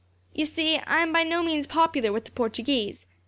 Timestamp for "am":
1.03-1.13